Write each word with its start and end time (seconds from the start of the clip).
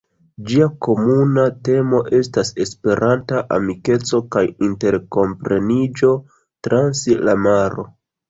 Ĝia 0.51 0.67
komuna 0.85 1.43
temo 1.67 1.99
estas 2.19 2.49
"Esperanta 2.65 3.43
amikeco 3.59 4.21
kaj 4.37 4.43
interkompreniĝo 4.69 6.11
trans 6.69 7.05
la 7.29 7.37
maro". 7.45 7.87